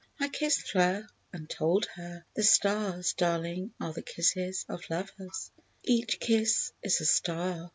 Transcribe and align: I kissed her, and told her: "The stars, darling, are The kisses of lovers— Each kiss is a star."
I 0.19 0.29
kissed 0.29 0.71
her, 0.71 1.07
and 1.31 1.47
told 1.47 1.85
her: 1.93 2.25
"The 2.33 2.41
stars, 2.41 3.13
darling, 3.13 3.71
are 3.79 3.93
The 3.93 4.01
kisses 4.01 4.65
of 4.67 4.89
lovers— 4.89 5.51
Each 5.83 6.19
kiss 6.19 6.71
is 6.81 7.01
a 7.01 7.05
star." 7.05 7.69